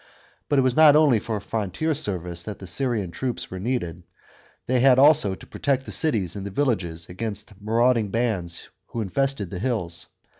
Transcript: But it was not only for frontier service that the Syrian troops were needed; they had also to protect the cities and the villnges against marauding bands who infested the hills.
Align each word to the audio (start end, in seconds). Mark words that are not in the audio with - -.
But 0.49 0.57
it 0.57 0.63
was 0.63 0.75
not 0.75 0.95
only 0.95 1.19
for 1.19 1.39
frontier 1.39 1.93
service 1.93 2.41
that 2.41 2.57
the 2.57 2.65
Syrian 2.65 3.11
troops 3.11 3.51
were 3.51 3.59
needed; 3.59 4.01
they 4.65 4.79
had 4.79 4.97
also 4.97 5.35
to 5.35 5.45
protect 5.45 5.85
the 5.85 5.91
cities 5.91 6.35
and 6.35 6.43
the 6.43 6.49
villnges 6.49 7.07
against 7.07 7.53
marauding 7.61 8.09
bands 8.09 8.69
who 8.87 9.01
infested 9.01 9.51
the 9.51 9.59
hills. 9.59 10.07